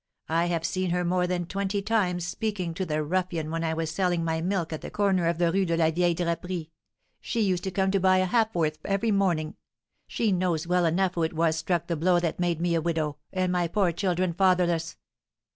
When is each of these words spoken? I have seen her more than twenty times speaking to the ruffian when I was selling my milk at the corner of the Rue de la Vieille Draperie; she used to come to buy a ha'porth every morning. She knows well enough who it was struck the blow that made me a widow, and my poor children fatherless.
I 0.29 0.45
have 0.47 0.65
seen 0.65 0.89
her 0.89 1.03
more 1.05 1.27
than 1.27 1.45
twenty 1.45 1.79
times 1.83 2.25
speaking 2.25 2.73
to 2.73 2.87
the 2.87 3.03
ruffian 3.03 3.51
when 3.51 3.63
I 3.63 3.75
was 3.75 3.91
selling 3.91 4.23
my 4.25 4.41
milk 4.41 4.73
at 4.73 4.81
the 4.81 4.89
corner 4.89 5.27
of 5.27 5.37
the 5.37 5.51
Rue 5.51 5.63
de 5.63 5.77
la 5.77 5.91
Vieille 5.91 6.15
Draperie; 6.15 6.71
she 7.19 7.39
used 7.39 7.63
to 7.65 7.69
come 7.69 7.91
to 7.91 7.99
buy 7.99 8.17
a 8.17 8.25
ha'porth 8.25 8.79
every 8.83 9.11
morning. 9.11 9.57
She 10.07 10.31
knows 10.31 10.65
well 10.65 10.85
enough 10.87 11.13
who 11.13 11.21
it 11.21 11.33
was 11.33 11.55
struck 11.55 11.85
the 11.85 11.95
blow 11.95 12.19
that 12.19 12.39
made 12.39 12.59
me 12.59 12.73
a 12.73 12.81
widow, 12.81 13.17
and 13.31 13.51
my 13.51 13.67
poor 13.67 13.91
children 13.91 14.33
fatherless. 14.33 14.97